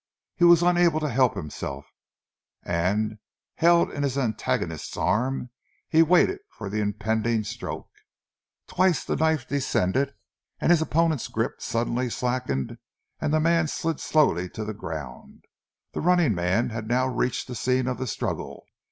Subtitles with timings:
[0.35, 1.85] He was unable to help himself,
[2.63, 3.19] and,
[3.57, 5.49] held in his antagonist's arms,
[5.87, 7.87] he waited for the impending stroke.
[8.65, 10.15] Twice the knife descended,
[10.59, 12.79] and his opponent's grip suddenly slackened
[13.19, 15.45] and the man slid slowly to the ground.
[15.93, 18.65] The running man had now reached the scene of the struggle.